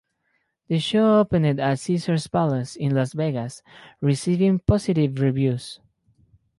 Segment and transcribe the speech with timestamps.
[0.67, 3.61] The show opened at Caesars Palace in Las Vegas,
[4.01, 5.79] receiving positive reviews.